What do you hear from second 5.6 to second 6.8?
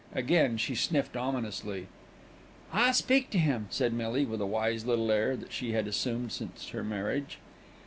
had assumed since